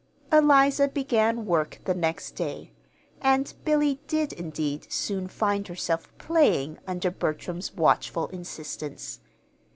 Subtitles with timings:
[0.31, 2.71] Eliza began work the next day,
[3.21, 9.19] and Billy did indeed soon find herself "playing" under Bertram's watchful insistence.